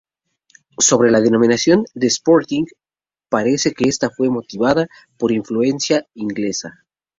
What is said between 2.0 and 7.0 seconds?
Sporting, parece que esta fue motivada por influencia inglesa.